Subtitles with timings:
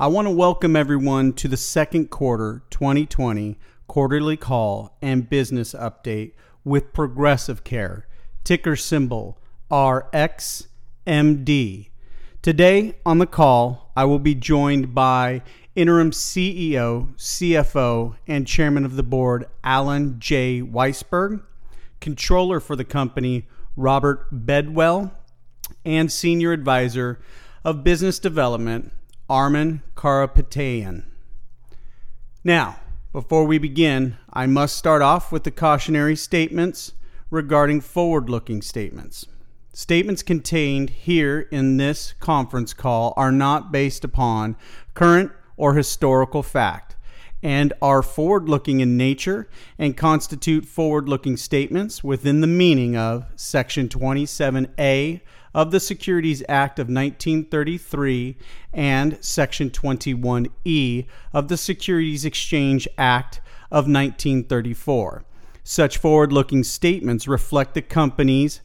[0.00, 6.32] I want to welcome everyone to the second quarter 2020 quarterly call and business update
[6.64, 8.06] with Progressive Care,
[8.42, 9.38] ticker symbol
[9.70, 10.70] RXMD.
[12.40, 15.42] Today on the call, I will be joined by
[15.76, 20.62] interim CEO, CFO, and chairman of the board, Alan J.
[20.62, 21.42] Weisberg,
[22.00, 25.12] controller for the company, Robert Bedwell,
[25.84, 27.20] and senior advisor
[27.62, 28.94] of business development,
[29.30, 31.04] Armen Karapetyan.
[32.42, 32.80] Now,
[33.12, 36.94] before we begin, I must start off with the cautionary statements
[37.30, 39.26] regarding forward looking statements.
[39.72, 44.56] Statements contained here in this conference call are not based upon
[44.94, 46.96] current or historical fact
[47.40, 53.26] and are forward looking in nature and constitute forward looking statements within the meaning of
[53.36, 55.20] Section 27A
[55.54, 58.36] of the Securities Act of 1933
[58.72, 65.24] and Section 21E of the Securities Exchange Act of 1934.
[65.62, 68.60] Such forward looking statements reflect the company's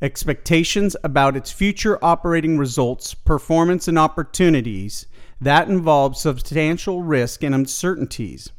[0.00, 5.06] expectations about its future operating results, performance, and opportunities
[5.40, 8.50] that involve substantial risk and uncertainties.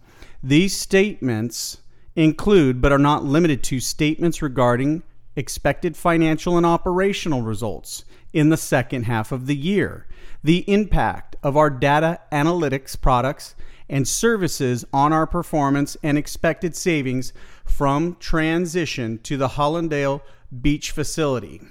[0.42, 1.78] These statements
[2.16, 5.04] include, but are not limited to, statements regarding
[5.36, 10.08] expected financial and operational results in the second half of the year,
[10.44, 13.56] the impact of our data analytics products
[13.90, 17.34] and services on our performance, and expected savings
[17.66, 20.22] from transition to the Hallandale
[20.62, 21.62] Beach facility.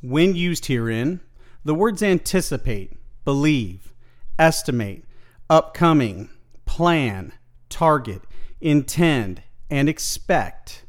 [0.00, 1.20] When used herein,
[1.64, 2.92] the words anticipate,
[3.24, 3.92] believe,
[4.38, 5.04] estimate,
[5.50, 6.28] upcoming,
[6.66, 7.32] plan,
[7.68, 8.22] target,
[8.60, 10.84] intend, and expect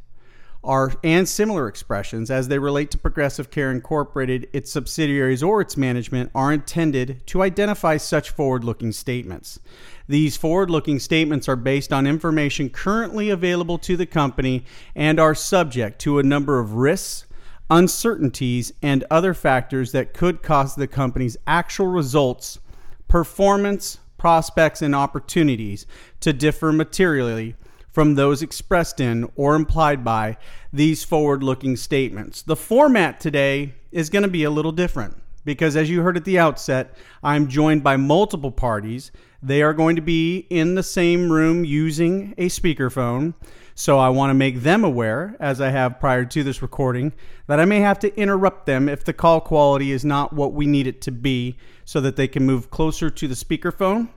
[0.63, 5.77] are and similar expressions as they relate to Progressive Care Incorporated, its subsidiaries, or its
[5.77, 9.59] management are intended to identify such forward looking statements.
[10.07, 15.35] These forward looking statements are based on information currently available to the company and are
[15.35, 17.25] subject to a number of risks,
[17.69, 22.59] uncertainties, and other factors that could cause the company's actual results,
[23.07, 25.85] performance, prospects, and opportunities
[26.19, 27.55] to differ materially
[27.91, 30.37] from those expressed in or implied by
[30.71, 32.41] these forward looking statements.
[32.41, 36.25] The format today is going to be a little different because, as you heard at
[36.25, 39.11] the outset, I'm joined by multiple parties.
[39.41, 43.33] They are going to be in the same room using a speakerphone.
[43.73, 47.13] So I want to make them aware, as I have prior to this recording,
[47.47, 50.65] that I may have to interrupt them if the call quality is not what we
[50.65, 51.55] need it to be
[51.85, 54.09] so that they can move closer to the speakerphone.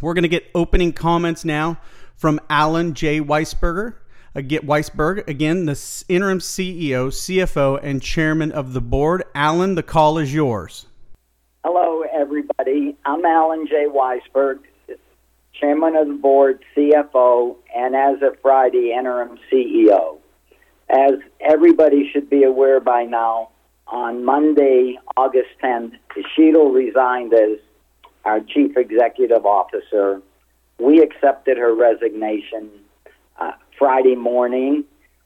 [0.00, 1.78] We're going to get opening comments now
[2.16, 3.20] from Alan J.
[3.20, 3.92] Weisberger.
[3.92, 3.96] Uh,
[4.34, 9.24] again, Weisberg, again, the interim CEO, CFO, and chairman of the board.
[9.34, 10.86] Alan, the call is yours.
[11.64, 12.96] Hello, everybody.
[13.04, 13.86] I'm Alan J.
[13.88, 14.60] Weisberg,
[15.52, 20.18] chairman of the board, CFO, and as of Friday, interim CEO.
[20.88, 23.50] As everybody should be aware by now,
[23.88, 25.92] on Monday, August 10th,
[26.36, 27.58] Sheetal resigned as
[28.24, 30.20] our chief executive officer
[30.78, 32.70] we accepted her resignation
[33.38, 34.84] uh, Friday morning.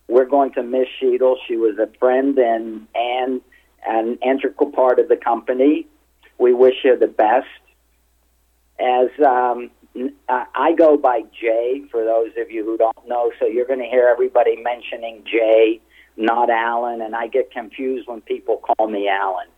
[0.09, 1.37] We're going to miss Sheetal.
[1.47, 3.41] She was a friend and and
[3.87, 5.87] an integral part of the company.
[6.39, 7.47] We wish her the best.
[8.79, 9.71] As um,
[10.29, 13.87] I go by Jay, for those of you who don't know, so you're going to
[13.87, 15.81] hear everybody mentioning Jay,
[16.17, 19.49] not Alan, and I get confused when people call me Alan.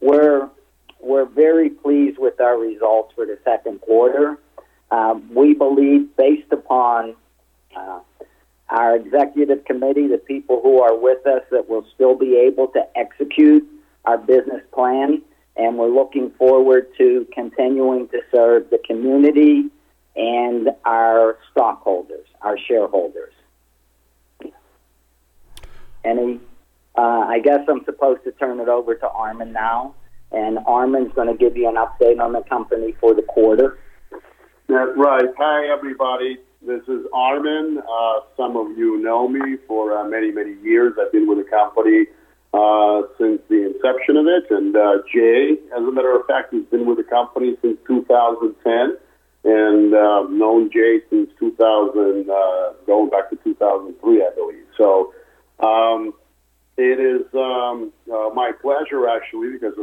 [0.00, 0.48] We're
[1.00, 4.38] we're very pleased with our results for the second quarter.
[4.92, 7.16] Um, we believe, based upon
[7.74, 8.00] uh,
[8.68, 12.86] our executive committee, the people who are with us, that we'll still be able to
[12.94, 13.66] execute
[14.04, 15.22] our business plan.
[15.56, 19.70] And we're looking forward to continuing to serve the community
[20.14, 23.32] and our stockholders, our shareholders.
[26.04, 26.38] Any,
[26.98, 29.94] uh, I guess I'm supposed to turn it over to Armen now.
[30.32, 33.78] And Armen's going to give you an update on the company for the quarter.
[34.72, 35.28] That's right.
[35.36, 36.38] Hi, everybody.
[36.66, 37.76] This is Armen.
[37.76, 40.94] Uh, some of you know me for uh, many, many years.
[40.98, 42.06] I've been with the company
[42.54, 44.50] uh, since the inception of it.
[44.50, 48.96] And uh, Jay, as a matter of fact, has been with the company since 2010
[49.44, 54.64] and uh, known Jay since 2000, uh, going back to 2003, I believe.
[54.78, 55.12] So
[55.60, 56.14] um,
[56.78, 59.74] it is um, uh, my pleasure, actually, because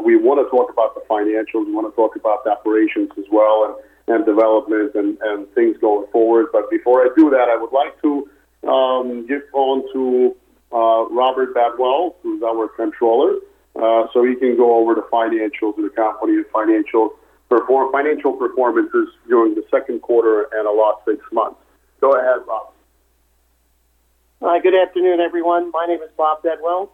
[0.00, 3.24] we want to talk about the financials, we want to talk about the operations as
[3.32, 3.64] well.
[3.66, 6.46] And and development and, and things going forward.
[6.52, 8.28] But before I do that, I would like to
[8.68, 10.36] um, give on to
[10.72, 13.36] uh, Robert Bedwell, who's our controller,
[13.76, 17.14] uh, so he can go over the financials of the company and financial
[17.48, 21.58] perform financial performances during the second quarter and the last six months.
[22.00, 22.72] Go ahead, Bob.
[24.40, 25.70] Hi, good afternoon, everyone.
[25.72, 26.92] My name is Bob Bedwell.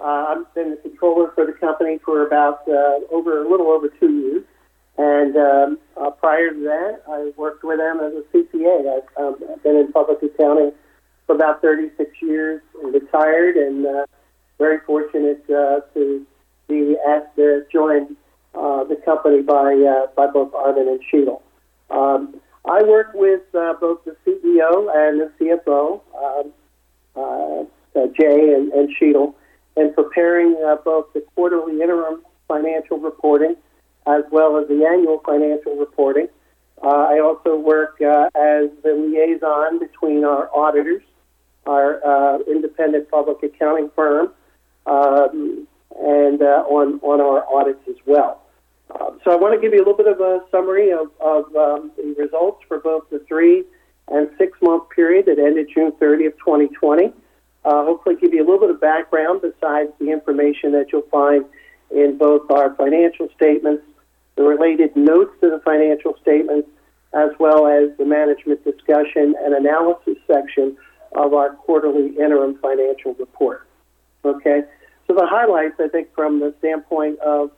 [0.00, 3.88] Uh, I've been the controller for the company for about uh, over a little over
[3.88, 4.44] two years,
[4.96, 9.02] and um, uh, prior to that, I worked with them as a CPA.
[9.02, 10.72] I've, um, been in public accounting
[11.26, 14.06] for about 36 years, and retired, and uh,
[14.58, 16.26] very fortunate uh, to
[16.68, 18.16] be asked to join
[18.54, 21.40] uh, the company by uh, by both Armen and Sheetal.
[21.90, 26.00] Um, I work with uh, both the CEO and the CFO.
[26.16, 26.52] Um,
[27.16, 27.64] uh,
[27.96, 29.34] uh, Jay and, and Sheetal,
[29.76, 33.56] and preparing uh, both the quarterly interim financial reporting
[34.06, 36.28] as well as the annual financial reporting.
[36.82, 41.02] Uh, I also work uh, as the liaison between our auditors,
[41.66, 44.32] our uh, independent public accounting firm,
[44.86, 45.66] um,
[45.98, 48.42] and on, on our audits as well.
[49.00, 51.44] Um, so I want to give you a little bit of a summary of, of
[51.56, 53.64] um, the results for both the three
[54.08, 57.12] and six month period that ended June 30th, 2020.
[57.64, 61.46] Uh, hopefully, give you a little bit of background besides the information that you'll find
[61.90, 63.82] in both our financial statements,
[64.36, 66.68] the related notes to the financial statements,
[67.12, 70.76] as well as the management discussion and analysis section
[71.12, 73.66] of our quarterly interim financial report.
[74.24, 74.62] Okay,
[75.06, 77.50] so the highlights, I think, from the standpoint of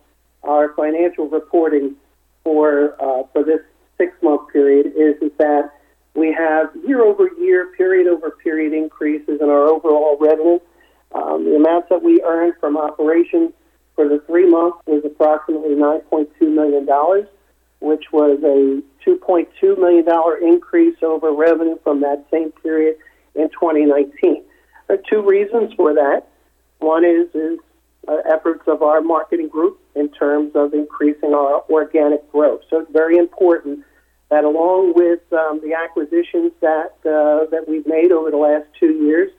[0.43, 1.97] our financial reporting
[2.45, 3.61] for uh, for this
[3.99, 5.71] six month period is, is that
[6.15, 10.59] we have year over year, period over period increases in our overall revenue.
[11.15, 13.53] Um, the amounts that we earned from operations
[13.97, 16.87] for the three months was approximately $9.2 million,
[17.81, 20.07] which was a $2.2 million
[20.43, 22.97] increase over revenue from that same period
[23.35, 24.45] in 2019.
[24.87, 26.29] There are two reasons for that.
[26.79, 27.59] One is, is
[28.07, 32.61] uh, efforts of our marketing group in terms of increasing our organic growth.
[32.71, 33.85] So it's very important
[34.31, 38.93] that along with um, the acquisitions that uh, that we've made over the last two
[39.05, 39.31] years,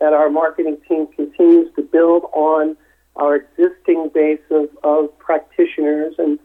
[0.00, 2.76] that our marketing team continues to build on
[3.16, 6.38] our existing base of, of practitioners and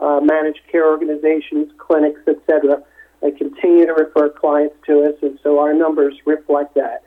[0.00, 2.82] uh, managed care organizations, clinics, etc.
[3.20, 7.02] They continue to refer clients to us, and so our numbers reflect that.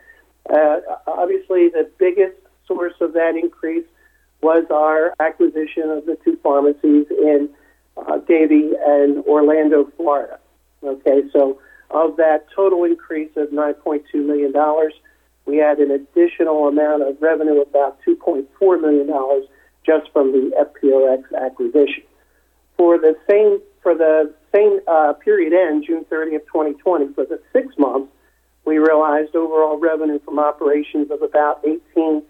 [0.50, 2.36] Uh, obviously, the biggest
[2.68, 3.86] source of that increase
[4.42, 7.50] was our acquisition of the two pharmacies in
[7.98, 10.40] uh, Davie and Orlando, Florida.
[10.84, 11.60] Okay, so
[11.92, 14.54] of that total increase of $9.2 million,
[15.46, 19.10] we had an additional amount of revenue, about $2.4 million,
[19.86, 22.04] just from the FPRX acquisition.
[22.78, 27.68] For the same for the same uh, period end, June 30th, 2020, for the six
[27.78, 28.12] months,
[28.66, 32.24] we realized overall revenue from operations of about $18.3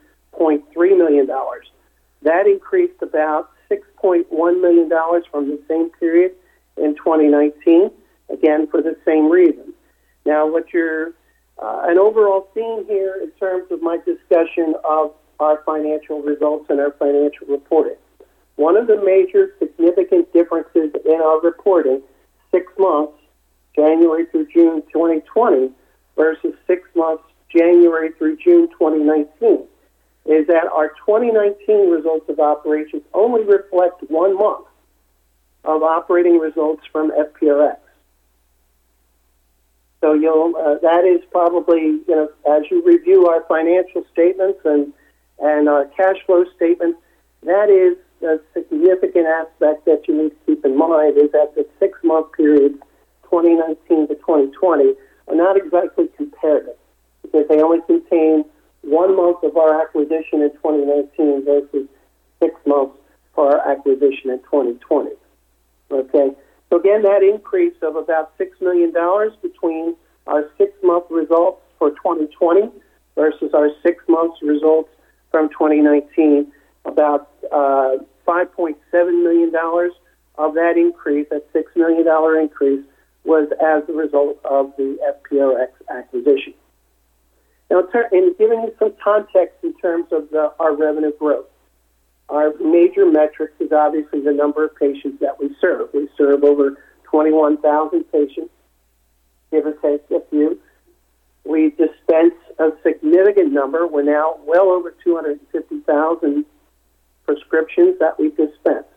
[0.97, 1.27] million.
[2.21, 4.89] That increased about $6.1 million
[5.29, 6.33] from the same period
[6.77, 7.91] in 2019,
[8.29, 9.73] again for the same reason.
[10.25, 11.13] Now, what you're,
[11.61, 16.79] uh, an overall theme here in terms of my discussion of our financial results and
[16.79, 17.95] our financial reporting.
[18.55, 22.01] One of the major significant differences in our reporting,
[22.51, 23.13] six months,
[23.75, 25.71] January through June 2020,
[26.15, 29.65] versus six months, January through June 2019,
[30.25, 34.67] is that our 2019 results of operations only reflect one month
[35.63, 37.77] of operating results from FPRX.
[40.01, 44.91] So you'll uh, that is probably you know as you review our financial statements and
[45.39, 46.97] and our cash flow statement,
[47.43, 51.65] that is a significant aspect that you need to keep in mind is that the
[51.79, 52.73] six month period,
[53.23, 54.93] 2019 to 2020,
[55.27, 56.75] are not exactly comparative
[57.23, 58.45] because they only contain
[58.81, 61.87] one month of our acquisition in 2019 versus
[62.41, 62.97] six months
[63.33, 65.11] for our acquisition in 2020.
[65.91, 66.31] Okay,
[66.71, 68.93] so again, that increase of about $6 million
[69.41, 72.71] between our six month results for 2020
[73.15, 74.89] versus our six months results
[75.31, 76.49] from 2019,
[76.85, 79.51] about uh, $5.7 million
[80.37, 82.07] of that increase, that $6 million
[82.41, 82.85] increase,
[83.25, 84.97] was as a result of the
[85.29, 86.53] FPRX acquisition.
[87.69, 91.45] Now, in giving you some context in terms of the, our revenue growth,
[92.31, 95.89] our major metric is obviously the number of patients that we serve.
[95.93, 98.51] We serve over 21,000 patients,
[99.51, 100.57] give or take a few.
[101.43, 103.85] We dispense a significant number.
[103.85, 106.45] We're now well over 250,000
[107.25, 108.87] prescriptions that we dispense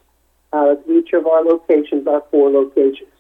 [0.53, 3.11] out of each of our locations, our four locations.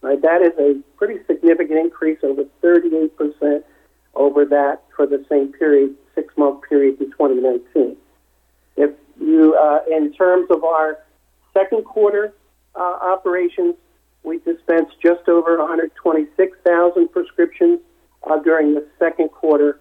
[0.00, 3.64] Right, that is a pretty significant increase, over 38 percent
[4.14, 7.60] over that for the same period, six month period in 2019.
[9.64, 10.98] Uh, in terms of our
[11.54, 12.34] second quarter
[12.74, 13.74] uh, operations,
[14.22, 17.80] we dispensed just over 126,000 prescriptions
[18.24, 19.80] uh, during the second quarter.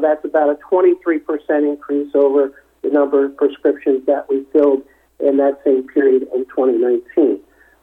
[0.00, 4.82] That's about a 23% increase over the number of prescriptions that we filled
[5.20, 7.38] in that same period in 2019.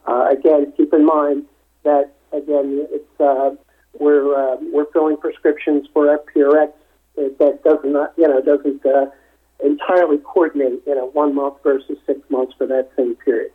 [0.06, 1.44] Uh, again, keep in mind
[1.84, 3.54] that again, it's uh,
[3.98, 6.72] we're uh, we're filling prescriptions for FPRX
[7.16, 8.82] that does not you know doesn't
[9.64, 13.52] entirely coordinate in a one month versus six months for that same period.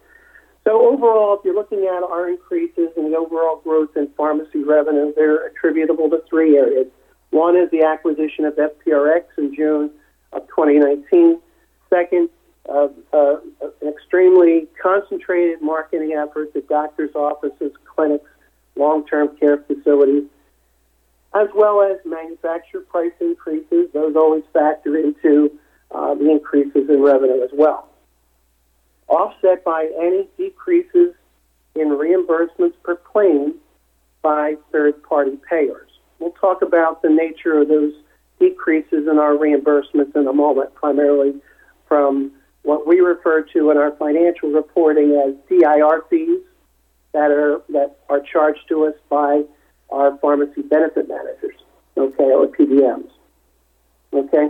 [0.65, 5.13] So overall, if you're looking at our increases in the overall growth in pharmacy revenue,
[5.15, 6.88] they're attributable to three areas.
[7.29, 9.91] One is the acquisition of FPRX in June
[10.33, 11.39] of 2019.
[11.89, 12.29] Second,
[12.67, 18.29] uh, uh, an extremely concentrated marketing effort at doctors' offices, clinics,
[18.75, 20.24] long-term care facilities,
[21.35, 23.89] as well as manufacturer price increases.
[23.93, 25.51] Those always factor into
[25.96, 27.88] uh, the increases in revenue as well.
[29.08, 31.14] Offset by any decreases
[31.75, 33.56] in reimbursements per claim
[34.22, 35.90] by third-party payers.
[36.20, 37.94] We'll talk about the nature of those
[38.40, 41.36] decreases in our reimbursements in a moment, primarily
[41.88, 42.32] from
[42.64, 46.42] what we refer to in our financial reporting as DIR fees
[47.14, 49.44] that are that are charged to us by
[49.92, 51.56] our pharmacy benefit managers,
[51.96, 53.10] okay, or PBMs.
[54.12, 54.50] Okay.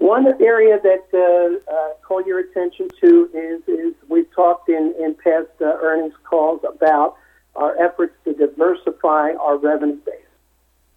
[0.00, 5.14] One area that uh, uh, call your attention to is is we've talked in in
[5.14, 7.16] past uh, earnings calls about
[7.54, 10.14] our efforts to diversify our revenue base.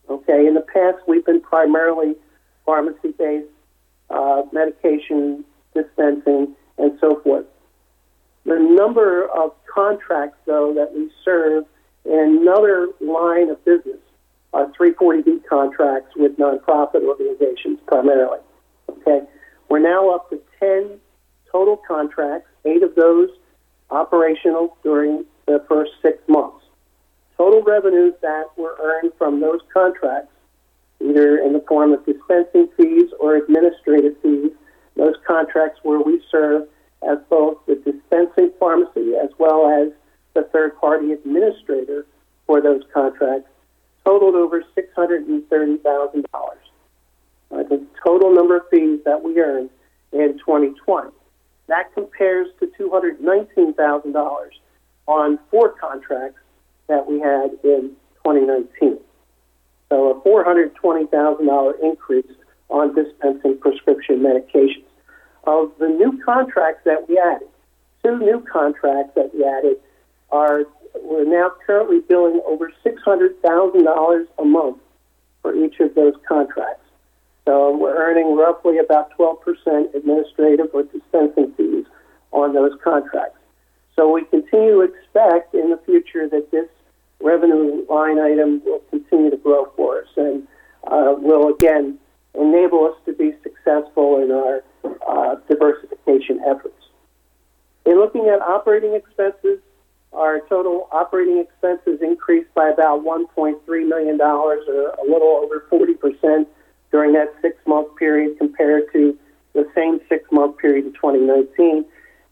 [0.09, 2.15] Okay, in the past we've been primarily
[2.65, 3.45] pharmacy based,
[4.09, 7.45] uh, medication dispensing, and so forth.
[8.45, 11.65] The number of contracts, though, that we serve
[12.05, 13.99] in another line of business
[14.53, 18.39] are 340B contracts with nonprofit organizations primarily.
[18.89, 19.21] Okay,
[19.69, 20.99] we're now up to 10
[21.51, 23.29] total contracts, eight of those
[23.89, 26.65] operational during the first six months.
[27.37, 30.31] Total revenues that were earned from those contracts,
[30.99, 34.51] either in the form of dispensing fees or administrative fees,
[34.95, 36.67] those contracts where we serve
[37.07, 39.91] as both the dispensing pharmacy as well as
[40.33, 42.05] the third party administrator
[42.45, 43.49] for those contracts
[44.03, 46.23] totaled over $630,000.
[47.51, 49.69] Uh, the total number of fees that we earned
[50.11, 51.09] in 2020.
[51.67, 54.49] That compares to $219,000
[55.07, 56.39] on four contracts
[56.87, 57.91] that we had in
[58.23, 58.99] 2019.
[59.89, 62.25] So a $420,000 increase
[62.69, 64.83] on dispensing prescription medications
[65.45, 67.47] of the new contracts that we added,
[68.03, 69.77] two new contracts that we added
[70.29, 70.63] are
[71.01, 74.77] we're now currently billing over six hundred thousand dollars a month
[75.41, 76.86] for each of those contracts.
[77.47, 81.85] So we're earning roughly about twelve percent administrative or dispensing fees
[82.33, 83.39] on those contracts.
[83.95, 86.67] So we continue to expect in the future that this
[87.21, 90.45] revenue line item will continue to grow for us and
[90.87, 91.97] uh, will again
[92.35, 94.61] enable us to be successful in our
[95.07, 96.83] uh, diversification efforts.
[97.85, 99.59] In looking at operating expenses,
[100.11, 106.45] our total operating expenses increased by about $1.3 million, or a little over 40%
[106.97, 109.15] during that six month period compared to
[109.53, 111.85] the same six month period in 2019.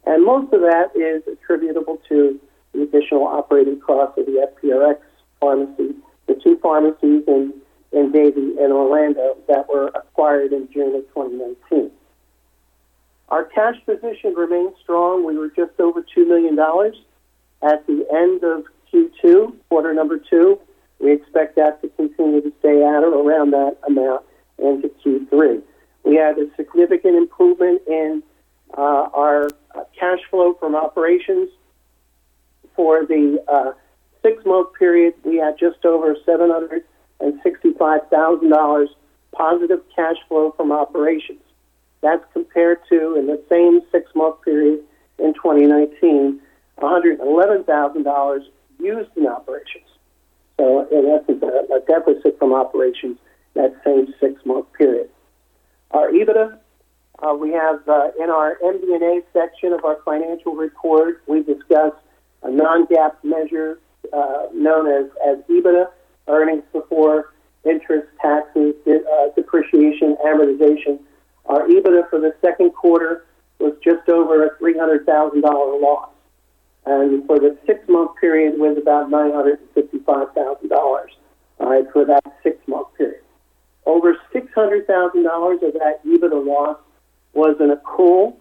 [0.07, 2.39] And most of that is attributable to
[2.74, 4.98] the additional operating costs of the FPRX
[5.39, 5.93] pharmacy,
[6.25, 7.53] the two pharmacies in,
[7.91, 11.91] in Davie and Orlando that were acquired in June of 2019.
[13.29, 15.27] Our cash position remains strong.
[15.27, 16.57] We were just over $2 million
[17.62, 20.60] at the end of Q2, quarter number two.
[20.98, 24.25] We expect that to continue to stay at or around that amount
[24.57, 25.62] into Q3.
[26.03, 28.21] We had a significant improvement in
[28.77, 29.50] uh, our
[30.00, 31.50] cash flow from operations.
[32.75, 33.71] For the uh,
[34.21, 38.88] six month period, we had just over $765,000
[39.31, 41.39] positive cash flow from operations.
[42.01, 44.81] That's compared to, in the same six month period
[45.19, 46.41] in 2019,
[46.79, 48.39] $111,000
[48.79, 49.85] used in operations.
[50.57, 53.17] So, in essence, a deficit from operations
[53.55, 55.09] that same six month period.
[55.91, 56.57] Our EBITDA,
[57.19, 61.93] uh, we have uh, in our MD&A section of our financial report, we discuss
[62.43, 63.79] a non GAAP measure
[64.13, 65.88] uh, known as, as EBITDA,
[66.27, 67.33] earnings before
[67.63, 71.00] interest, taxes, uh, depreciation, amortization
[71.47, 73.25] our EBITDA for the second quarter
[73.59, 75.43] was just over a $300,000
[75.81, 76.09] loss.
[76.85, 81.05] And for the six month period was about $955,000
[81.59, 83.21] right, for that six month period.
[83.86, 86.77] Over $600,000 of that EBITDA loss
[87.34, 88.36] was an accrual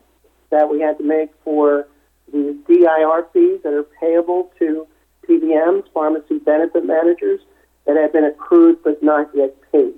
[0.50, 1.86] that we had to make for
[2.32, 4.86] these DIR fees that are payable to
[5.28, 7.40] PBMs, pharmacy benefit managers,
[7.86, 9.94] that have been accrued but not yet paid.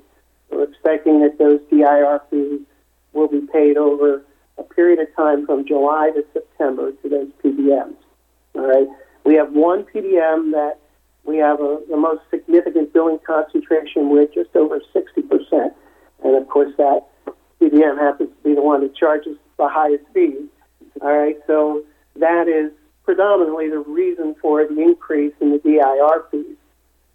[0.51, 2.61] We're expecting that those DIR fees
[3.13, 4.23] will be paid over
[4.59, 7.97] a period of time from July to September to those PBMs.
[8.55, 8.89] All right.
[9.25, 10.79] We have one PBM that
[11.27, 15.75] we have a, the most significant billing concentration with, just over 60%.
[16.25, 17.03] And of course, that
[17.61, 20.49] PBM happens to be the one that charges the highest fees.
[21.01, 21.37] All right.
[21.47, 21.85] So
[22.17, 22.73] that is
[23.05, 26.57] predominantly the reason for the increase in the DIR fees.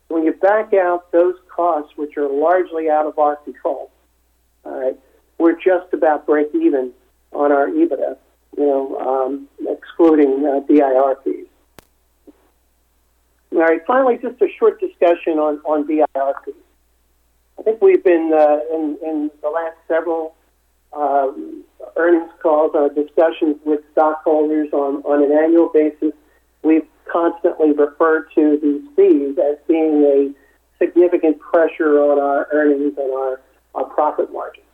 [0.08, 3.92] When you back out those costs, which are largely out of our control,
[4.66, 4.98] all right,
[5.38, 6.92] we're just about break even
[7.34, 8.18] on our EBITDA,
[8.58, 11.48] you know, um, excluding uh, DIR fees.
[13.54, 16.06] All right, finally, just a short discussion on, on fees.
[16.16, 20.36] I think we've been uh, in, in the last several
[20.94, 21.64] um,
[21.98, 26.14] earnings calls, our discussions with stockholders on, on an annual basis,
[26.64, 30.34] we've constantly referred to these fees as being a
[30.80, 33.42] significant pressure on our earnings and our,
[33.76, 34.66] our profit margins.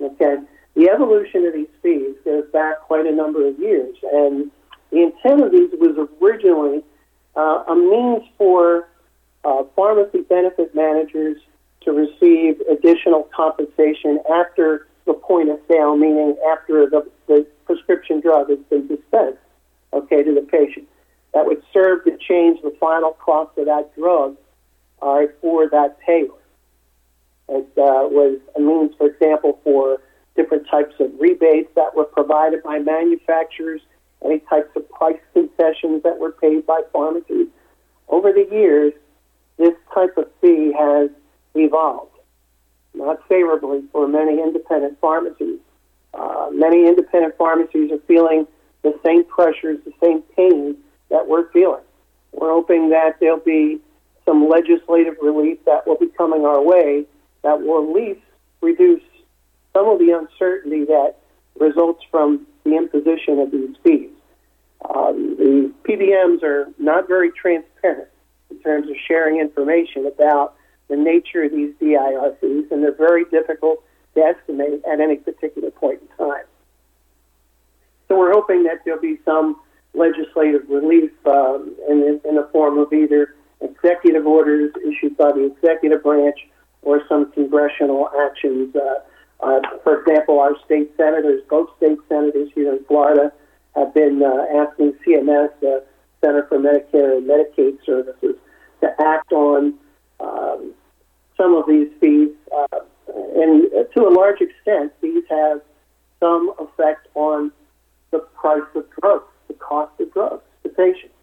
[0.00, 0.36] Okay,
[0.74, 4.50] the evolution of these fees goes back quite a number of years, and
[4.90, 6.82] the intent of these was originally
[7.36, 8.88] uh, a means for
[9.44, 11.38] uh, pharmacy benefit managers
[11.82, 18.50] to receive additional compensation after the point of sale, meaning after the, the prescription drug
[18.50, 19.38] has been dispensed,
[19.92, 20.86] okay, to the patient.
[21.32, 24.36] That would serve to change the final cost of that drug
[25.00, 26.26] uh, for that payer.
[27.48, 29.98] It uh, was a means, for example, for
[30.36, 33.80] different types of rebates that were provided by manufacturers,
[34.24, 37.46] any types of price concessions that were paid by pharmacies.
[38.08, 38.92] Over the years,
[39.56, 41.10] this type of fee has
[41.54, 42.10] evolved
[42.94, 45.58] not favorably for many independent pharmacies.
[46.12, 48.46] Uh, many independent pharmacies are feeling
[48.82, 50.76] the same pressures, the same pain
[51.08, 51.82] that we're feeling.
[52.32, 53.78] We're hoping that there'll be
[54.24, 57.04] some legislative relief that will be coming our way
[57.42, 58.20] that will at least
[58.60, 59.02] reduce
[59.72, 61.16] some of the uncertainty that
[61.58, 64.10] results from the imposition of these fees.
[64.88, 68.08] Um, the PBMs are not very transparent
[68.50, 70.54] in terms of sharing information about
[70.88, 73.82] the nature of these DIR fees, and they're very difficult
[74.14, 76.44] to estimate at any particular point in time.
[78.08, 79.60] So we're hoping that there'll be some
[79.94, 86.02] legislative relief um, in, in the form of either executive orders issued by the executive
[86.02, 86.36] branch
[86.82, 88.74] or some congressional actions.
[88.74, 89.00] Uh,
[89.42, 93.32] uh, for example, our state senators, both state senators here in Florida,
[93.74, 95.84] have been uh, asking CMS, the
[96.22, 98.36] Center for Medicare and Medicaid Services,
[98.80, 99.74] to act on
[100.20, 100.74] um,
[101.36, 102.80] some of these fees, uh,
[103.36, 105.60] and to a large extent, these have
[106.18, 107.50] some effect on
[108.10, 111.14] the price of drugs, the cost of drugs to patients.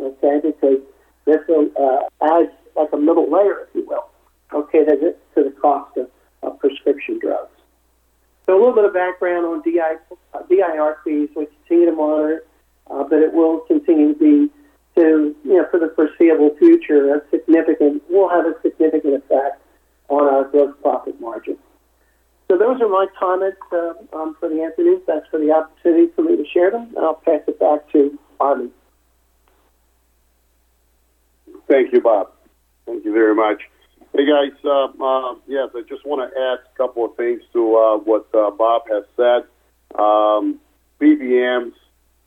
[0.00, 0.80] Okay, because
[1.24, 4.08] this uh, adds like a middle layer, if you will,
[4.52, 6.08] okay, to the cost of,
[6.42, 7.53] of prescription drugs.
[8.46, 9.96] So a little bit of background on DI,
[10.34, 11.30] uh, DIR fees.
[11.34, 12.44] We continue to monitor,
[12.90, 14.52] uh, but it will continue to be
[14.96, 19.60] to you know for the foreseeable future a significant will have a significant effect
[20.08, 21.56] on our gross profit margin.
[22.50, 25.00] So those are my comments uh, um, for the afternoon.
[25.06, 26.92] Thanks for the opportunity for me to share them.
[26.94, 28.70] And I'll pass it back to Armen.
[31.68, 32.30] Thank you, Bob.
[32.84, 33.62] Thank you very much.
[34.16, 37.76] Hey guys, uh, uh, yes, I just want to add a couple of things to
[37.76, 39.42] uh, what uh, Bob has said.
[40.00, 40.60] Um,
[41.00, 41.72] PBMs.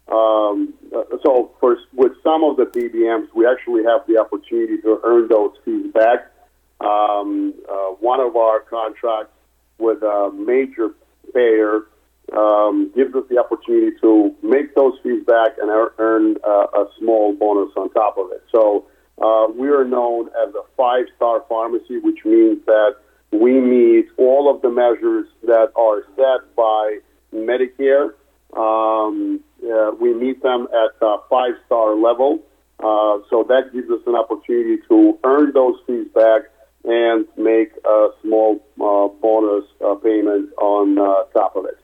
[0.09, 4.99] Um, uh, so, for, with some of the PBMs, we actually have the opportunity to
[5.03, 6.31] earn those fees back
[6.79, 9.33] um, uh, one of our contracts
[9.79, 10.89] with a major
[11.33, 11.87] payer
[12.35, 17.71] um, gives us the opportunity to make those fees back and earn a small bonus
[17.75, 18.43] on top of it.
[18.51, 18.85] So
[19.21, 22.95] uh, we are known as a five-star pharmacy, which means that
[23.31, 26.99] we meet all of the measures that are set by
[27.33, 28.13] Medicare.
[28.55, 32.43] Um, uh, we meet them at a five-star level.
[32.79, 36.43] Uh, so that gives us an opportunity to earn those fees back
[36.83, 41.77] and make a small uh, bonus uh, payment on uh, top of it.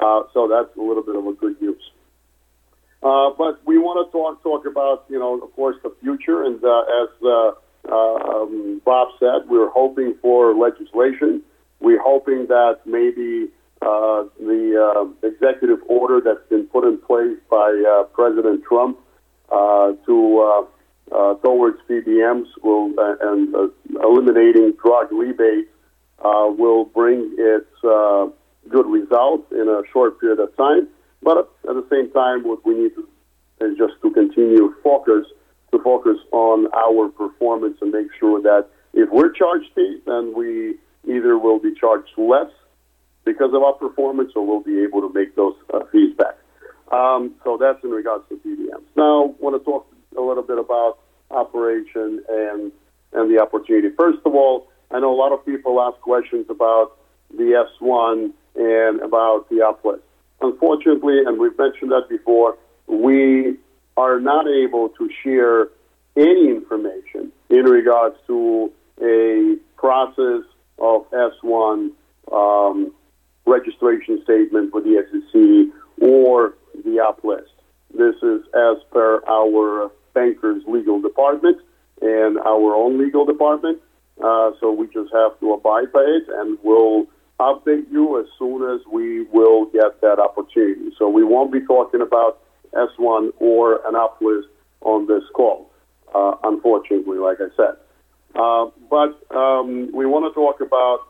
[0.00, 1.82] Uh, so that's a little bit of a good news.
[3.02, 6.42] Uh, but we want to talk talk about, you know, of course, the future.
[6.42, 7.08] And uh, as
[7.90, 11.42] um, Bob said, we're hoping for legislation.
[11.80, 13.48] We're hoping that maybe
[13.80, 18.98] the executive order that's been put in place by President Trump
[19.50, 20.66] to
[21.12, 23.68] uh, towards PBMs will uh, and uh,
[24.02, 25.70] eliminating drug rebates
[26.18, 28.26] uh, will bring its uh,
[28.68, 30.88] good results in a short period of time.
[31.22, 33.08] But at the same time, what we need to
[33.60, 35.26] is just to continue focus
[35.72, 40.76] to focus on our performance and make sure that if we're charged fees, then we
[41.06, 42.50] either will be charged less
[43.24, 46.36] because of our performance, or we'll be able to make those uh, fees back.
[46.90, 48.86] Um, so that's in regards to PBMs.
[48.96, 50.98] Now, I want to talk a little bit about
[51.30, 52.72] operation and
[53.12, 53.88] and the opportunity.
[53.96, 56.92] First of all, I know a lot of people ask questions about
[57.30, 60.00] the S1 and about the uplist.
[60.40, 63.56] Unfortunately, and we've mentioned that before, we
[63.96, 65.68] are not able to share
[66.16, 68.72] any information in regards to
[69.02, 70.42] a process
[70.78, 71.90] of S1
[72.32, 72.92] um,
[73.46, 77.50] registration statement for the SEC or the uplist.
[77.96, 81.58] This is as per our banker's legal department
[82.00, 83.80] and our own legal department.
[84.22, 87.06] Uh, so we just have to abide by it, and we'll
[87.40, 90.90] update you as soon as we will get that opportunity.
[90.98, 92.40] So we won't be talking about
[92.72, 94.48] S1 or an uplist
[94.80, 95.70] on this call,
[96.14, 97.76] uh, unfortunately, like I said.
[98.34, 101.00] Uh, but um, we want to talk about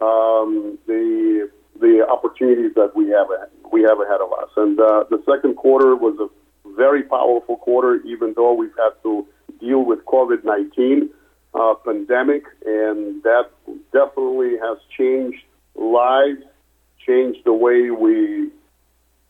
[0.00, 3.28] um, the the opportunities that we have
[3.72, 4.50] we have ahead of us.
[4.56, 6.28] And uh, the second quarter was a
[6.76, 9.26] very powerful quarter, even though we've had to
[9.60, 11.10] deal with COVID nineteen
[11.54, 13.50] uh, pandemic, and that
[13.92, 15.42] definitely has changed
[15.78, 16.42] lives,
[17.06, 18.50] change the way we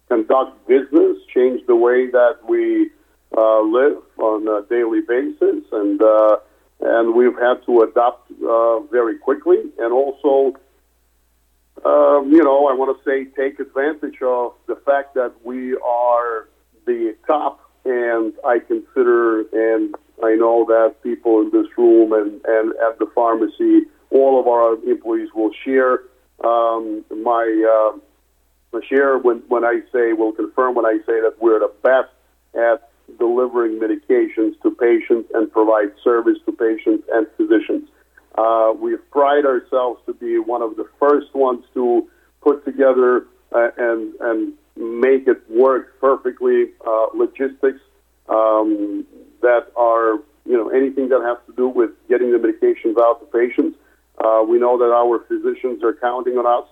[0.09, 2.91] conduct business, change the way that we
[3.37, 6.37] uh, live on a daily basis, and uh,
[6.81, 10.57] and we've had to adapt uh, very quickly, and also
[11.85, 16.49] um, you know, I want to say take advantage of the fact that we are
[16.87, 22.73] the top, and I consider, and I know that people in this room and, and
[22.89, 26.01] at the pharmacy, all of our employees will share
[26.45, 31.59] um, my uh, share when, when I say, will confirm when I say that we're
[31.59, 32.11] the best
[32.55, 37.89] at delivering medications to patients and provide service to patients and physicians.
[38.37, 42.09] Uh, we pride ourselves to be one of the first ones to
[42.43, 47.81] put together uh, and and make it work perfectly uh, logistics
[48.29, 49.05] um,
[49.43, 53.27] that are you know anything that has to do with getting the medications out to
[53.39, 53.77] patients.
[54.21, 56.69] Uh, we know that our physicians are counting on us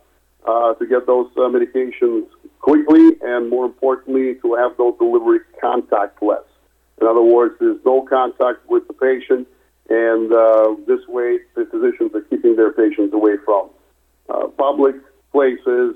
[0.46, 2.26] uh, to get those uh, medications
[2.60, 6.44] quickly, and more importantly, to have those deliveries contactless.
[7.00, 9.46] In other words, there's no contact with the patient
[9.88, 13.70] and uh, this way the physicians are keeping their patients away from
[14.28, 14.96] uh, public
[15.30, 15.94] places,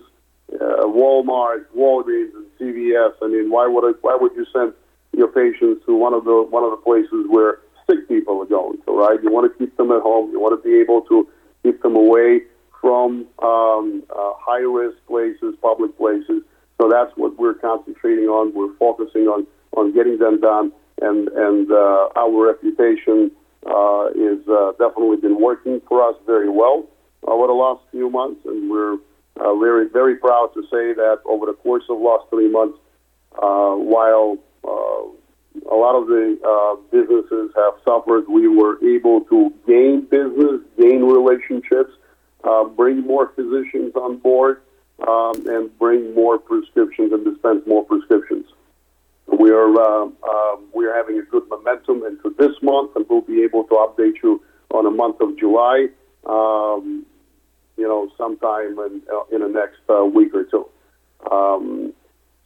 [0.55, 3.13] uh, Walmart, Walgreens, and CVS.
[3.21, 4.75] I mean, why would I, why would you send
[5.17, 7.59] your patients to one of the one of the places where
[7.89, 8.93] sick people are going to?
[8.93, 9.21] Right?
[9.23, 10.31] You want to keep them at home.
[10.31, 11.27] You want to be able to
[11.63, 12.41] keep them away
[12.81, 16.43] from um, uh, high risk places, public places.
[16.81, 18.55] So that's what we're concentrating on.
[18.55, 19.47] We're focusing on
[19.77, 23.31] on getting them done, and and uh, our reputation
[23.67, 26.89] uh, is uh, definitely been working for us very well
[27.25, 28.95] over the last few months, and we're
[29.39, 32.79] uh, very very proud to say that over the course of the last three months,
[33.43, 35.03] uh, while uh,
[35.71, 41.03] a lot of the uh, businesses have suffered, we were able to gain business, gain
[41.03, 41.93] relationships,
[42.45, 44.63] uh, bring more physicians on board,
[45.07, 48.47] um, and bring more prescriptions and dispense more prescriptions.
[49.27, 53.21] We are uh, uh, we are having a good momentum into this month, and we'll
[53.21, 55.89] be able to update you on the month of July.
[56.27, 57.07] Um,
[57.77, 60.69] you know, sometime in, uh, in the next uh, week or two.
[61.31, 61.95] Um,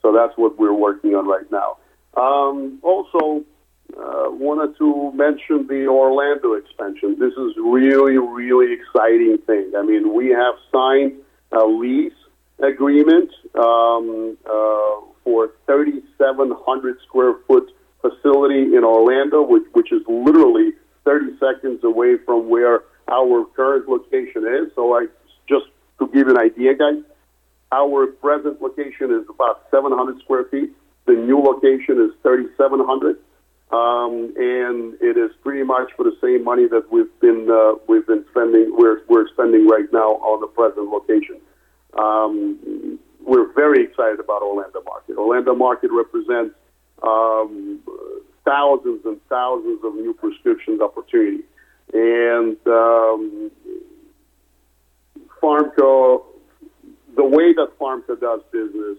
[0.00, 1.78] so that's what we're working on right now.
[2.16, 3.44] Um, also,
[3.96, 7.16] uh, wanted to mention the Orlando expansion.
[7.18, 9.72] This is really, really exciting thing.
[9.76, 11.12] I mean, we have signed
[11.52, 12.12] a lease
[12.58, 20.72] agreement um, uh, for 3,700 square foot facility in Orlando, which, which is literally
[21.04, 24.72] 30 seconds away from where our current location is.
[24.74, 25.06] So, I
[25.48, 25.66] just
[25.98, 27.02] to give you an idea, guys,
[27.72, 30.70] our present location is about 700 square feet.
[31.06, 33.18] The new location is 3,700,
[33.70, 38.06] um, and it is pretty much for the same money that we've been uh, we've
[38.06, 38.74] been spending.
[38.76, 41.40] We're we're spending right now on the present location.
[41.98, 45.16] Um, we're very excited about Orlando market.
[45.16, 46.54] Orlando market represents
[47.02, 47.80] um,
[48.44, 51.44] thousands and thousands of new prescriptions opportunity.
[51.92, 53.50] And um,
[55.42, 56.24] Pharmco,
[57.16, 58.98] the way that Pharmco does business,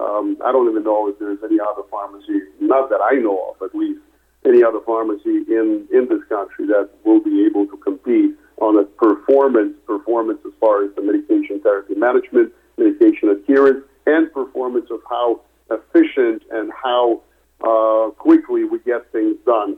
[0.00, 3.62] um, I don't even know if there's any other pharmacy, not that I know of
[3.62, 4.00] at least,
[4.44, 8.84] any other pharmacy in, in this country that will be able to compete on a
[8.84, 15.40] performance, performance as far as the medication therapy management, medication adherence, and performance of how
[15.70, 17.22] efficient and how
[17.62, 19.76] uh, quickly we get things done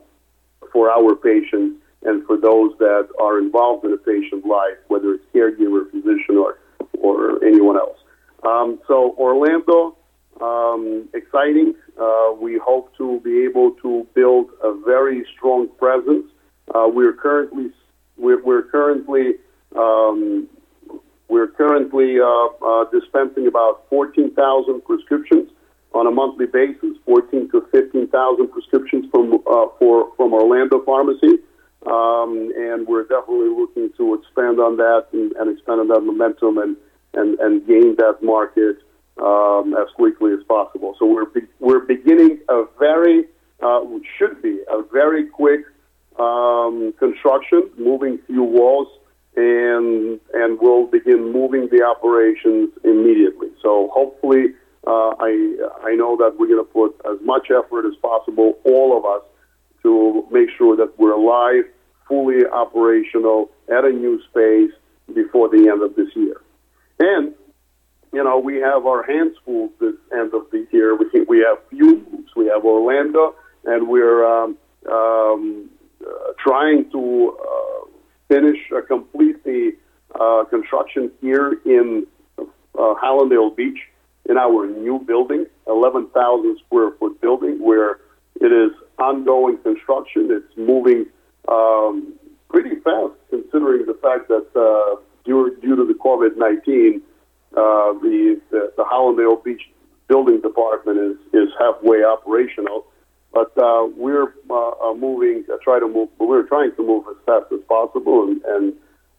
[0.72, 5.24] for our patients and for those that are involved in a patient's life, whether it's
[5.35, 6.59] caregiver, physician, or
[6.98, 7.98] or anyone else.
[8.42, 9.96] Um, so Orlando,
[10.40, 11.74] um, exciting.
[12.00, 16.26] Uh, we hope to be able to build a very strong presence.
[16.74, 17.70] Uh, we're currently
[18.16, 19.35] we're, we're currently
[19.76, 20.48] um,
[21.29, 25.50] we're currently uh, uh dispensing about 14,000 prescriptions
[25.92, 31.38] on a monthly basis, 14 to 15,000 prescriptions from uh, for from Orlando Pharmacy.
[31.87, 36.59] Um, and we're definitely looking to expand on that and, and expand on that momentum
[36.59, 36.76] and,
[37.14, 38.79] and, and gain that market
[39.22, 40.96] um, as quickly as possible.
[40.98, 43.26] So we're be- we're beginning a very
[43.62, 43.81] uh,
[44.18, 45.61] should be a very quick
[46.18, 48.88] um, construction, moving few walls,
[49.37, 53.48] and and we'll begin moving the operations immediately.
[53.62, 54.55] So hopefully,
[54.87, 58.98] uh, I I know that we're going to put as much effort as possible, all
[58.98, 59.22] of us,
[59.83, 61.64] to make sure that we're live,
[62.09, 64.70] fully operational at a new space
[65.14, 66.40] before the end of this year.
[66.99, 67.35] And
[68.12, 70.96] you know, we have our hands full this end of the year.
[70.96, 72.31] We we have few moves.
[72.37, 74.57] We have Orlando, and we're um,
[74.90, 75.68] um,
[76.01, 77.88] uh, trying to uh,
[78.29, 79.72] finish complete the
[80.18, 82.07] uh, construction here in
[82.38, 82.44] uh,
[82.79, 83.79] Hallandale Beach
[84.29, 87.99] in our new building, 11,000 square foot building, where
[88.40, 90.29] it is ongoing construction.
[90.31, 91.07] It's moving
[91.49, 92.14] um,
[92.49, 97.03] pretty fast, considering the fact that uh, due, due to the COVID 19
[97.57, 99.62] uh, the, the the Hallandale Beach
[100.09, 102.85] Building Department is is halfway operational,
[103.33, 105.44] but uh, we're uh, moving.
[105.51, 106.11] Uh, try to move.
[106.18, 108.72] We're trying to move as fast as possible, and, and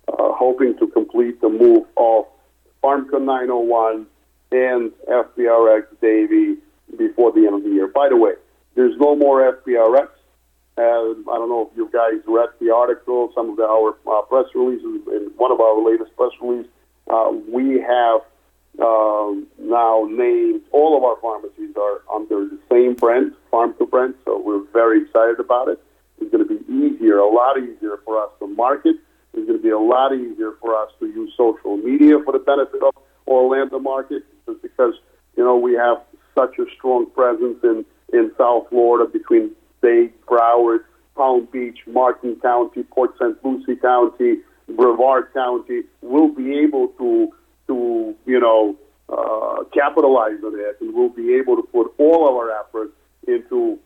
[0.07, 2.25] uh, hoping to complete the move of
[2.83, 4.05] PharmCo 901
[4.51, 6.57] and FPRX Davie
[6.97, 7.87] before the end of the year.
[7.87, 8.33] By the way,
[8.77, 10.07] there's no more FPRX.
[10.77, 14.21] Uh, I don't know if you guys read the article, some of the, our uh,
[14.21, 16.71] press releases, in one of our latest press releases
[17.09, 18.21] uh, we have
[18.79, 24.13] um, now named all of our pharmacies are under the same brand, Farm to Brand.
[24.25, 25.79] So we're very excited about it.
[26.21, 28.95] It's going to be easier, a lot easier for us to market.
[29.33, 32.39] It's going to be a lot easier for us to use social media for the
[32.39, 32.93] benefit of
[33.27, 34.93] Orlando market, just because
[35.35, 35.97] you know we have
[36.35, 40.79] such a strong presence in in South Florida between Dade, Broward,
[41.15, 43.37] Palm Beach, Martin County, Port St.
[43.43, 44.37] Lucie County,
[44.75, 47.33] Brevard County will be able to
[47.67, 48.75] to you know
[49.09, 52.93] uh, capitalize on it, and we'll be able to put all of our efforts
[53.27, 53.79] into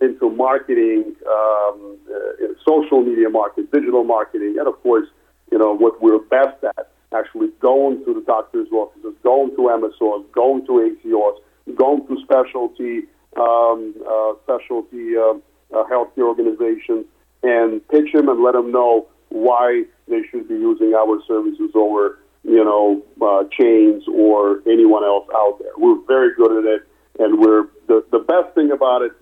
[0.00, 5.06] into marketing, um, uh, social media marketing, digital marketing, and of course,
[5.50, 10.24] you know what we're best at, actually going to the doctor's offices, going to MSOs,
[10.32, 11.38] going to ACOs,
[11.76, 13.02] going to specialty
[13.36, 15.34] um, uh, specialty uh,
[15.74, 17.06] uh, healthcare organizations,
[17.42, 22.18] and pitch them and let them know why they should be using our services over,
[22.44, 25.72] you know, uh, chains or anyone else out there.
[25.76, 26.82] We're very good at it,
[27.18, 29.12] and we're the, the best thing about it.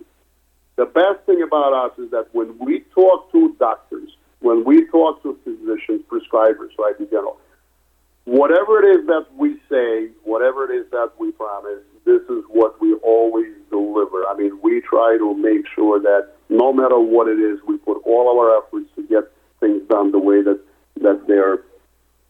[0.77, 5.23] The best thing about us is that when we talk to doctors, when we talk
[5.23, 7.38] to physicians, prescribers, right, in general,
[8.25, 12.80] whatever it is that we say, whatever it is that we promise, this is what
[12.80, 14.26] we always deliver.
[14.26, 18.02] I mean, we try to make sure that no matter what it is, we put
[18.04, 19.24] all our efforts to get
[19.60, 20.60] things done the way that
[21.02, 21.62] that they're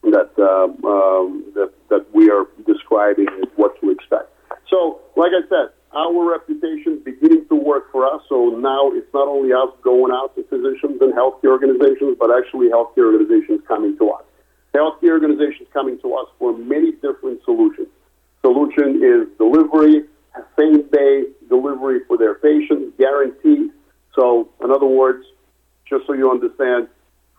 [0.02, 4.28] that uh, um, that that we are describing is what to expect.
[4.68, 8.22] So, like I said, our reputation beginning to work for us.
[8.28, 12.68] So now it's not only us going out to physicians and healthcare organizations, but actually
[12.68, 14.22] healthcare organizations coming to us.
[14.74, 17.88] Healthcare organizations coming to us for many different solutions.
[18.42, 20.04] Solution is delivery,
[20.58, 23.70] same day delivery for their patients, guaranteed.
[24.14, 25.26] So, in other words,
[25.88, 26.88] just so you understand,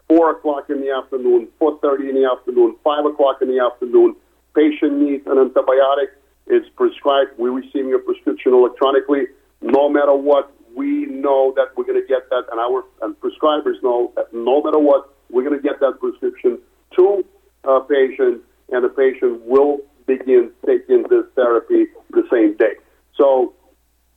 [0.08, 4.16] 4 o'clock in the afternoon, 4.30 in the afternoon, 5 o'clock in the afternoon.
[4.54, 6.12] Patient needs an antibiotic.
[6.48, 7.32] It's prescribed.
[7.38, 9.28] We're receiving a prescription electronically.
[9.62, 13.82] No matter what, we know that we're going to get that, and our and prescribers
[13.82, 16.60] know that no matter what, we're going to get that prescription
[16.98, 17.24] to
[17.64, 22.74] a patient, and the patient will begin taking this therapy the same day.
[23.18, 23.54] So,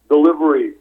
[0.08, 0.74] delivery,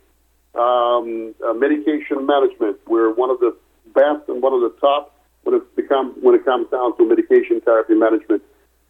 [0.56, 3.56] um, uh, medication management, we're one of the
[3.94, 7.62] best and one of the top when it becomes when it comes down to medication
[7.62, 8.42] therapy management.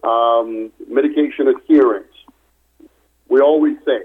[0.04, 2.12] Um, medication adherence.
[3.30, 4.02] We always say,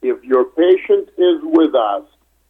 [0.00, 2.04] if your patient is with us,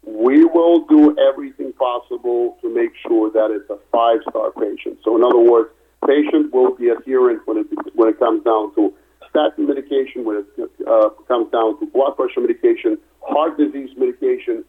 [0.04, 4.98] we will do everything possible to make sure that it's a five-star patient.
[5.04, 5.70] So, in other words,
[6.06, 8.92] patient will be adherent when it when it comes down to
[9.30, 14.64] statin medication, when it uh, comes down to blood pressure medication, heart disease medication,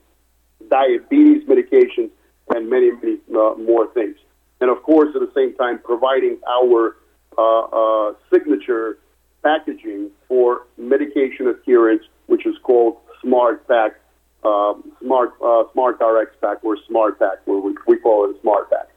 [0.70, 2.10] diabetes medication,
[2.50, 4.16] and many, many uh, more things.
[4.62, 6.96] And of course, at the same time, providing our
[7.38, 9.00] uh, uh, signature
[9.44, 14.00] packaging for medication adherence, which is called Smart Pack,
[14.46, 18.42] um, Smart uh, Smart RX Pack or Smart Pack, where we, we call it a
[18.42, 18.88] Smart Pack,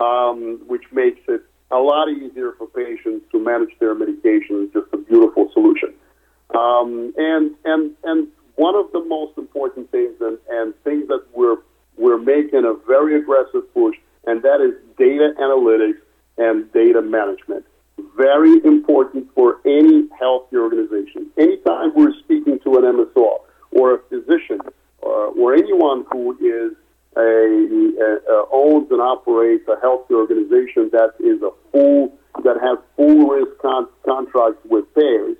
[0.00, 4.64] um, which makes it a lot easier for patients to manage their medication.
[4.64, 5.94] It's just a beautiful solution.
[6.54, 11.58] Um, and and and one of the most important things and, and things that we're
[11.96, 16.00] we're making a very aggressive push, and that is data analytics
[16.38, 17.64] and data management.
[18.16, 21.30] Very important for any healthcare organization.
[21.36, 23.38] Anytime we're speaking to an MSO
[23.72, 24.60] or a physician
[25.02, 26.76] uh, or anyone who is
[27.16, 32.12] a, a, owns and operates a healthcare organization that is a full
[32.44, 35.36] that has full risk con- contracts with payers,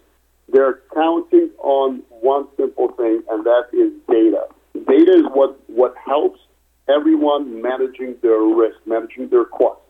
[0.49, 4.47] they're counting on one simple thing, and that is data.
[4.87, 6.41] Data is what what helps
[6.89, 9.83] everyone managing their risk, managing their costs.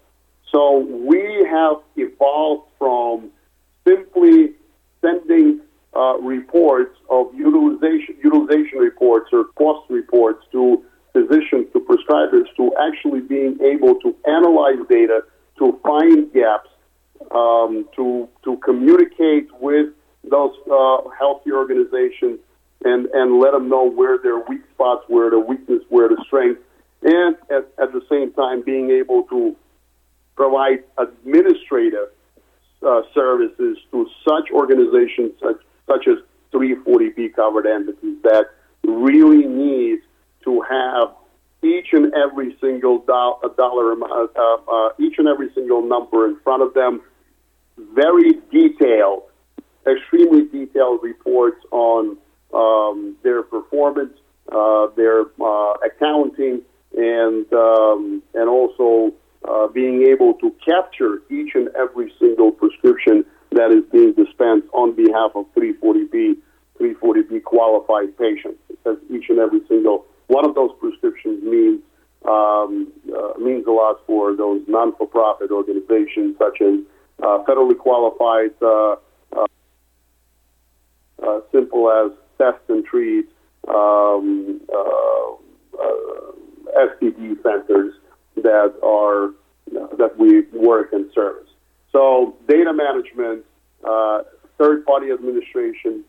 [0.51, 3.31] So we have evolved from
[3.87, 4.53] simply
[5.01, 5.61] sending
[5.95, 13.21] uh, reports of utilization utilization reports or cost reports to physicians to prescribers to actually
[13.21, 15.23] being able to analyze data
[15.59, 16.69] to find gaps
[17.33, 19.89] um, to to communicate with
[20.31, 22.39] those uh, healthy organizations
[22.85, 26.61] and and let them know where their weak spots, where the weakness, where the strength,
[27.03, 29.57] and at, at the same time being able to
[30.37, 32.09] provide administrative
[32.87, 36.19] uh, services to such organizations such, such as
[36.53, 38.47] 340B covered entities that
[38.85, 39.99] really need
[40.49, 41.09] to have
[41.63, 44.27] each and every single do- dollar, uh,
[44.67, 47.01] uh, each and every single number in front of them,
[47.95, 49.25] very detailed,
[49.87, 52.17] extremely detailed reports on
[52.55, 54.17] um, their performance,
[54.51, 56.63] uh, their uh, accounting,
[56.97, 59.13] and um, and also
[59.47, 64.95] uh, being able to capture each and every single prescription that is being dispensed on
[64.95, 66.37] behalf of 340B
[66.81, 68.59] 340B qualified patients.
[68.69, 71.81] Because each and every single one of those prescriptions means
[72.25, 76.81] um, uh, means a lot for those non-for-profit organizations such as
[77.23, 78.97] uh, federally qualified, uh,
[79.37, 79.47] uh,
[81.23, 83.27] uh simple as test and treat,
[83.69, 85.35] um, uh,
[86.77, 87.95] STD centers
[88.37, 89.31] that are
[89.97, 91.49] that we work and service.
[91.93, 93.45] So data management,
[94.59, 96.05] third-party administration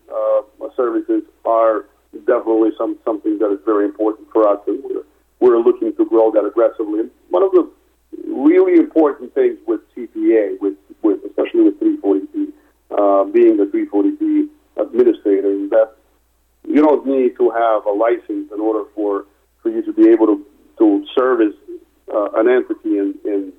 [0.76, 1.86] services are
[2.26, 5.04] definitely some something that is very important for us, and we're,
[5.40, 7.00] we're looking to grow that aggressively.
[7.00, 7.70] And one of the
[8.26, 12.52] really important things with TPA, with, with especially with 340B,
[12.90, 15.92] uh, being the 340B administrator, is that
[16.66, 19.26] you don't need to have a license in order for,
[19.62, 20.46] for you to be able to,
[20.78, 21.54] to service
[22.12, 23.52] uh, an entity in, in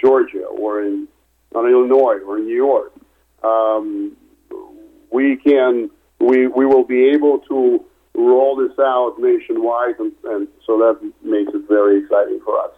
[0.00, 1.06] Georgia or in,
[1.54, 2.92] in Illinois or in New York.
[3.42, 4.16] Um,
[5.10, 10.78] we can we we will be able to roll this out nationwide, and, and so
[10.78, 12.70] that makes it very exciting for us.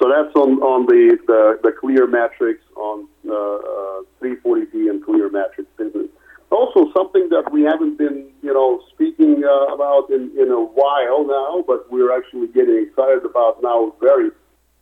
[0.00, 6.08] So that's on, on the, the, the ClearMetrX on uh, uh, 340B and ClearMetrX business.
[6.50, 11.24] Also, something that we haven't been, you know, speaking uh, about in, in a while
[11.26, 14.30] now, but we're actually getting excited about now, very,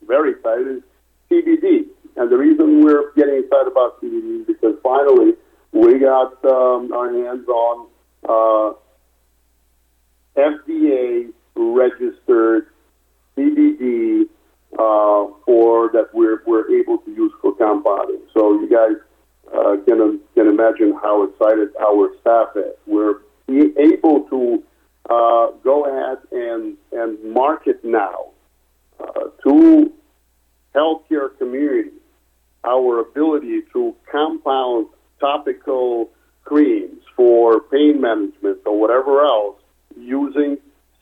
[0.06, 0.82] very excited, is
[1.30, 1.84] CBD.
[2.16, 5.34] And the reason we're getting excited about CBD is because finally
[5.72, 7.86] we got um, our hands on
[8.28, 8.72] uh,
[10.38, 12.66] FDA registered
[13.36, 14.22] CBD
[14.74, 18.20] uh, for that we're, we're able to use for compounding.
[18.34, 18.96] So you guys
[19.52, 22.74] uh, can, can imagine how excited our staff is.
[22.86, 24.62] We're able to
[25.10, 28.30] uh, go ahead and, and market now
[29.00, 29.92] uh, to
[30.74, 31.90] healthcare community
[32.64, 34.86] our ability to compound
[35.20, 36.10] topical
[36.44, 39.57] creams for pain management or whatever else
[39.96, 40.58] using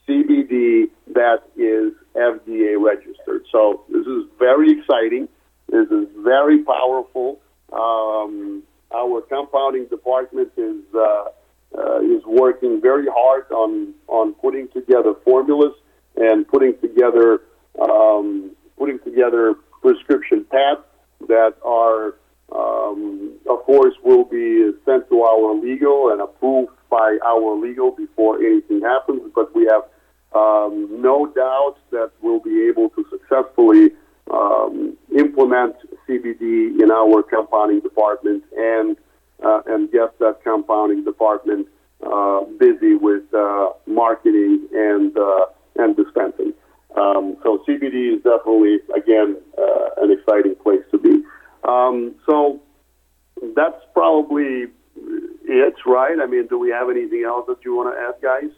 [0.08, 3.44] CBD that is FDA registered.
[3.50, 5.28] So this is very exciting.
[5.68, 7.40] This is very powerful.
[7.72, 8.62] Um,
[8.94, 11.24] our compounding department is uh,
[11.76, 15.74] uh, is working very hard on on putting together formulas
[16.16, 17.42] and putting together
[17.80, 20.80] um, putting together prescription pads
[21.28, 22.14] that are
[22.52, 28.38] um, of course, will be sent to our legal and approved by our legal before
[28.38, 29.22] anything happens.
[29.34, 29.82] But we have
[30.34, 33.90] um, no doubt that we'll be able to successfully
[34.30, 35.76] um, implement
[36.08, 38.96] CBD in our compounding department and
[39.44, 41.68] uh, and get that compounding department
[42.04, 46.52] uh, busy with uh, marketing and uh, and dispensing.
[46.96, 51.22] Um, so CBD is definitely again uh, an exciting place to be.
[51.64, 52.60] Um, so
[53.54, 54.66] that's probably
[54.96, 56.18] it, right?
[56.20, 58.50] I mean, do we have anything else that you want to add, guys?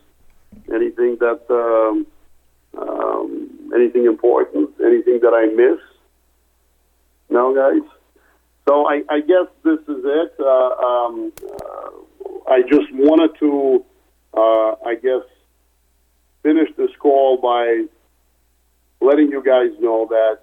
[0.75, 2.07] Anything that um,
[2.81, 4.71] um, anything important?
[4.85, 5.81] Anything that I miss?
[7.31, 7.89] No, guys.
[8.69, 10.35] So I, I guess this is it.
[10.39, 13.85] Uh, um, uh, I just wanted to,
[14.35, 15.23] uh, I guess,
[16.43, 17.85] finish this call by
[19.01, 20.39] letting you guys know that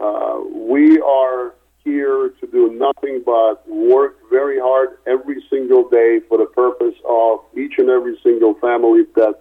[0.00, 1.54] uh, we are
[1.86, 7.38] here to do nothing but work very hard every single day for the purpose of
[7.56, 9.40] each and every single family that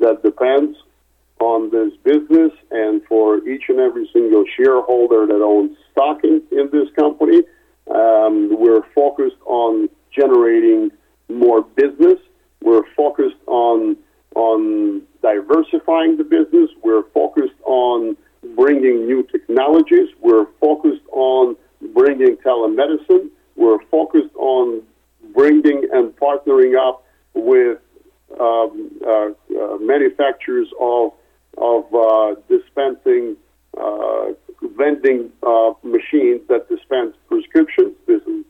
[0.00, 0.76] that depends
[1.40, 6.68] on this business and for each and every single shareholder that owns stock in, in
[6.72, 7.42] this company.
[7.94, 10.90] Um, we're focused on generating
[11.28, 12.18] more business.
[12.60, 13.96] We're focused on
[14.34, 16.70] on diversifying the business.
[16.82, 18.16] We're focused on
[18.56, 20.08] bringing new technologies.
[20.20, 21.56] We're focused on
[21.94, 23.30] bringing telemedicine.
[23.56, 24.82] We're focused on
[25.34, 27.78] bringing and partnering up with
[28.40, 31.12] um, uh, uh, manufacturers of
[31.58, 33.36] of uh, dispensing
[33.78, 34.32] uh,
[34.76, 37.94] vending uh, machines that dispense prescriptions.
[38.06, 38.44] This is,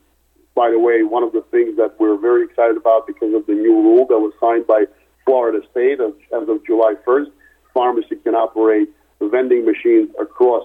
[0.55, 3.53] by the way, one of the things that we're very excited about because of the
[3.53, 4.85] new rule that was signed by
[5.25, 7.31] Florida State as, as of July 1st.
[7.73, 8.89] Pharmacy can operate
[9.21, 10.63] vending machines across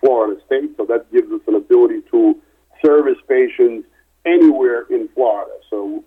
[0.00, 2.36] Florida State, so that gives us an ability to
[2.84, 3.86] service patients
[4.26, 5.52] anywhere in Florida.
[5.70, 6.04] So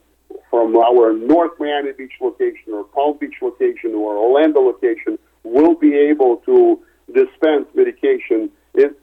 [0.50, 5.96] from our North Miami Beach location or Palm Beach location or Orlando location, we'll be
[5.96, 6.80] able to
[7.14, 8.96] dispense medication in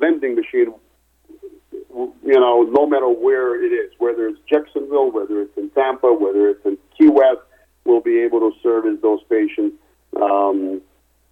[0.00, 0.74] vending machine,
[1.72, 6.48] you know, no matter where it is, whether it's Jacksonville, whether it's in Tampa, whether
[6.48, 7.40] it's in Key West,
[7.84, 9.76] we'll be able to service those patients
[10.20, 10.80] um,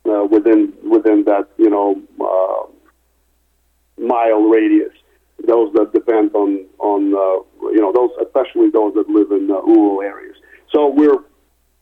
[0.07, 4.93] uh, within within that you know uh, mile radius.
[5.47, 9.61] Those that depend on on uh, you know those especially those that live in uh,
[9.95, 10.36] rural areas.
[10.72, 11.18] So we're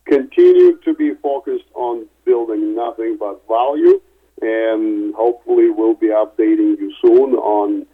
[0.04, 4.00] continuing to be focused on building nothing but value,
[4.40, 7.86] and hopefully we'll be updating you soon on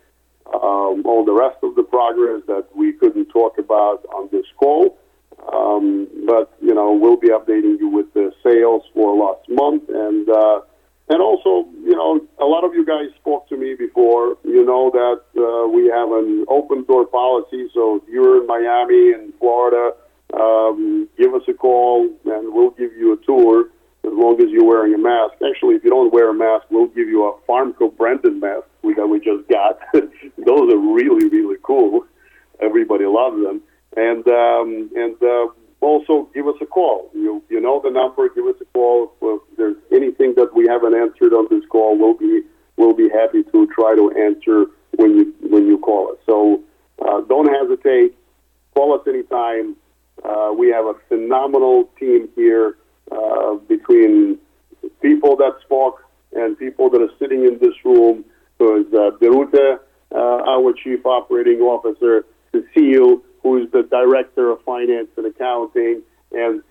[0.54, 4.98] um, all the rest of the progress that we couldn't talk about on this call.
[5.52, 10.28] Um, but you know we'll be updating you with the sales for last month and.
[10.28, 10.60] Uh,
[11.10, 14.36] and also, you know, a lot of you guys spoke to me before.
[14.44, 17.66] You know that uh, we have an open door policy.
[17.72, 19.94] So if you're in Miami and Florida,
[20.34, 23.70] um, give us a call and we'll give you a tour
[24.04, 25.34] as long as you're wearing a mask.
[25.34, 28.94] Actually, if you don't wear a mask, we'll give you a PharmCo branded mask we,
[28.94, 29.78] that we just got.
[29.92, 32.04] Those are really, really cool.
[32.60, 33.62] Everybody loves them.
[33.96, 35.48] And um, and uh,
[35.80, 37.10] also give us a call.
[37.14, 38.28] You you know the number.
[38.28, 41.98] Give us a call if there's anything that we haven't answered on this call.
[41.98, 42.42] We'll be
[42.76, 44.66] we'll be happy to try to answer
[44.96, 46.18] when you when you call us.
[46.26, 46.62] So
[47.00, 48.14] uh, don't hesitate.
[48.74, 49.74] Call us anytime.
[50.24, 52.76] Uh, we have a phenomenal team here
[53.10, 54.38] uh, between
[55.00, 56.02] people that spoke
[56.32, 58.24] and people that are sitting in this room.
[58.58, 59.78] So it's uh, Birute,
[60.12, 66.02] uh, our chief operating officer, Cecile, who is the director of finance and accounting,
[66.32, 66.62] and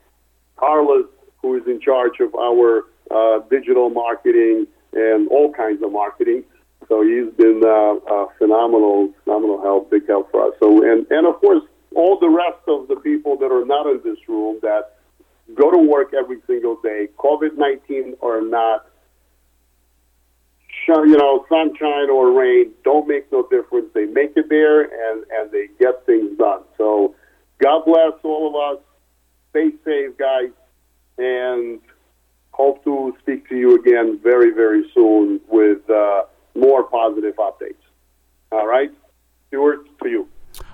[0.58, 1.06] Carlos,
[1.42, 6.44] who is in charge of our uh, digital marketing and all kinds of marketing.
[6.90, 10.54] So he's been uh, a phenomenal, phenomenal help, big help for us.
[10.60, 11.64] So and and of course
[12.00, 14.84] all the rest of the people that are not in this room that
[15.56, 18.88] go to work every single day, COVID nineteen or not,
[20.88, 23.88] you know, sunshine or rain, don't make no difference.
[23.94, 26.62] They make it there and, and they get things done.
[26.78, 27.16] So
[27.60, 28.84] God bless all of us.
[29.50, 30.54] Stay safe, guys,
[31.18, 31.80] and
[32.52, 36.24] hope to speak to you again very, very soon with uh,
[36.56, 37.84] more positive updates.
[38.52, 38.92] All right?
[39.48, 40.28] Stuart, to you.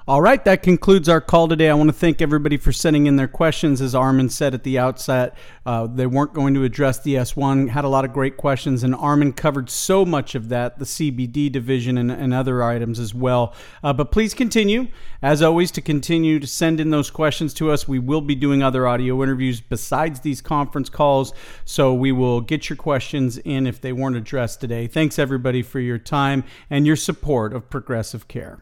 [0.06, 1.70] All right, that concludes our call today.
[1.70, 3.80] I want to thank everybody for sending in their questions.
[3.80, 5.34] As Armen said at the outset,
[5.66, 8.94] uh, they weren't going to address the S1, had a lot of great questions, and
[8.94, 13.56] Armen covered so much of that, the CBD division and, and other items as well.
[13.82, 14.90] Uh, but please continue,
[15.22, 17.88] as always, to continue to send in those questions to us.
[17.88, 21.32] We will be doing other audio interviews besides these conference calls,
[21.64, 24.86] so we will get your questions in if they weren't addressed today.
[24.86, 28.60] Thanks, everybody, for your time and your support of Progressive Care.